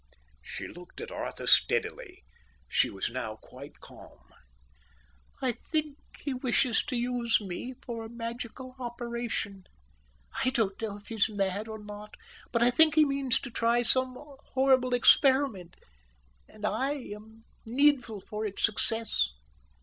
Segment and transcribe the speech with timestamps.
[0.41, 2.23] She looked at Arthur steadily.
[2.67, 4.33] She was now quite calm.
[5.43, 9.65] "I think he wishes to use me for a magical operation.
[10.43, 12.15] I don't know if he's mad or not.
[12.51, 14.15] But I think he means to try some
[14.55, 15.75] horrible experiment,
[16.49, 19.29] and I am needful for its success.